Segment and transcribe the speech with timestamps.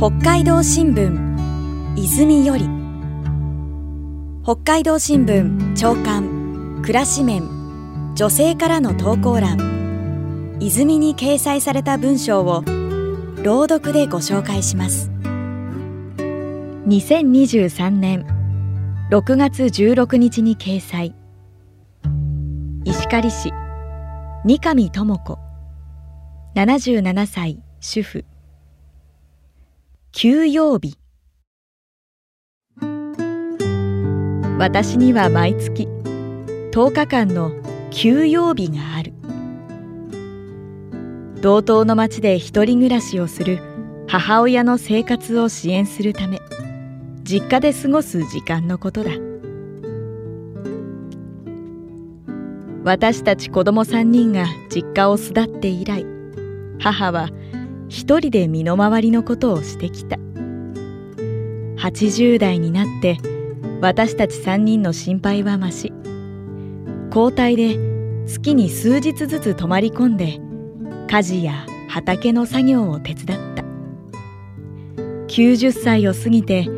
[0.00, 2.64] 北海道新聞泉より。
[4.42, 7.42] 北海道新聞長官暮らし面
[8.14, 10.56] 女性からの投稿欄。
[10.58, 12.64] 泉に掲載された文章を
[13.42, 15.10] 朗読でご紹介します。
[16.86, 18.24] 2023年
[19.10, 21.14] 6月16日に掲載。
[22.86, 23.52] 石狩市
[24.46, 25.38] 三上智子
[26.54, 28.24] 77歳主婦。
[30.22, 30.98] 休養日。
[34.58, 35.88] 私には毎月
[36.72, 37.52] 10日間の
[37.90, 39.14] 休養日がある。
[41.40, 43.60] 道東の町で一人暮らしをする
[44.08, 46.38] 母親の生活を支援するため
[47.22, 49.12] 実家で過ごす時間のことだ。
[52.84, 56.04] 私たち子供3人が実家を巣立って以来
[56.78, 57.30] 母は
[57.90, 60.16] 一人で身の回りのことをしてきた。
[61.76, 63.18] 80代になって
[63.80, 65.92] 私たち3人の心配は増し
[67.08, 67.76] 交代で
[68.26, 70.38] 月に数日ずつ泊まり込んで
[71.08, 73.64] 家事や畑の作業を手伝った。
[75.26, 76.68] 90歳を過ぎて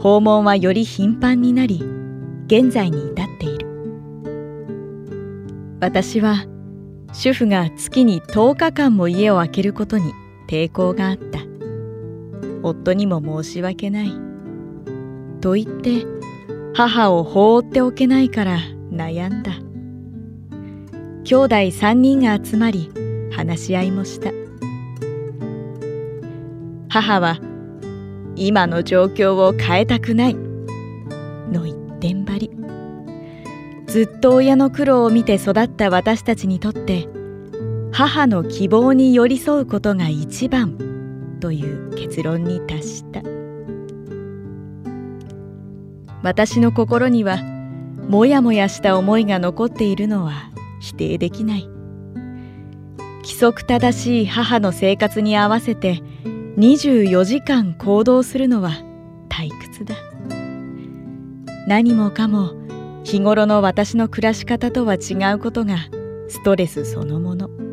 [0.00, 1.82] 訪問はより頻繁になり
[2.46, 3.66] 現在に至っている。
[5.80, 6.44] 私は
[7.14, 10.12] 主婦が月に10日間も家を空けることに
[10.48, 11.40] 抵抗があった。
[12.62, 14.12] 夫にも申し訳ない。
[15.40, 16.04] と言って
[16.74, 18.58] 母を放っておけないから
[18.90, 19.52] 悩んだ。
[21.24, 22.90] 兄弟3人が集まり
[23.30, 24.30] 話し合いもした。
[26.88, 27.38] 母は
[28.34, 32.50] 今の状況を変えたくないの一点張り。
[33.86, 37.08] ずっと親の苦労を見て育った私たちにとって
[37.98, 40.78] 母の希望に寄り添うことが一番
[41.40, 43.22] という結論に達した。
[46.22, 47.38] 私の心には
[48.08, 51.68] もやもやした思いが残っているのは否定できない。
[53.22, 56.00] 規則正しい母の生活に合わせて
[56.56, 58.74] 24時間行動するのは
[59.28, 59.96] 退屈だ。
[61.66, 62.52] 何もかも
[63.02, 65.78] 日頃の私の暮らし方とは違うことが
[66.28, 67.67] ストレスそのもの。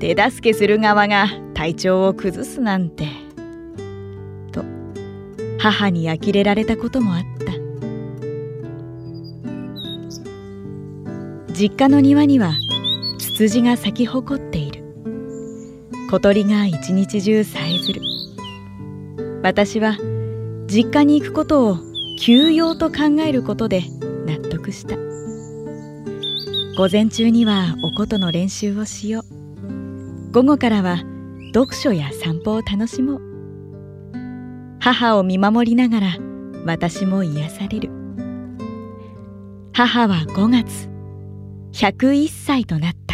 [0.00, 3.06] 手助けする側が体調を崩すなんて。
[4.50, 4.64] と
[5.58, 7.52] 母に呆れられたこともあった。
[11.52, 12.54] 実家の庭には
[13.18, 14.82] ツツジが咲き誇っている。
[16.10, 18.00] 小鳥が一日中さえずる。
[19.42, 19.98] 私は
[20.66, 21.76] 実家に行くことを
[22.18, 23.82] 休養と考えることで
[24.24, 24.96] 納得した。
[26.78, 29.49] 午前中にはお琴の練習をしよう。
[30.32, 31.02] 午後からは
[31.52, 33.20] 読書や散歩を楽しもう。
[34.78, 36.16] 母を見守りながら
[36.64, 37.90] 私も癒される。
[39.72, 40.88] 母は5月
[41.72, 43.09] 101歳となった。